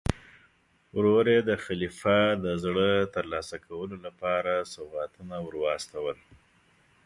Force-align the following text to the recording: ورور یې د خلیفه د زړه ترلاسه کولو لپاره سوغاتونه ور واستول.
ورور 0.95 1.25
یې 1.33 1.39
د 1.49 1.51
خلیفه 1.65 2.19
د 2.43 2.45
زړه 2.63 2.89
ترلاسه 3.15 3.55
کولو 3.67 3.95
لپاره 4.05 4.53
سوغاتونه 4.73 5.35
ور 5.41 5.55
واستول. 5.63 6.17